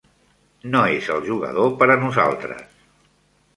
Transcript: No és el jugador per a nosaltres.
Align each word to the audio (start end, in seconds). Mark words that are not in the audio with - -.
No 0.75 0.81
és 1.01 1.09
el 1.17 1.21
jugador 1.27 1.71
per 1.83 1.91
a 1.97 1.99
nosaltres. 2.07 2.67